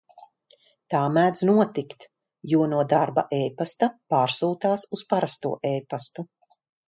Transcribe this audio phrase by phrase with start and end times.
[0.93, 2.07] Tā mēdz notikt,
[2.53, 6.27] jo no darba epasta pārsūtās uz parasto epastu.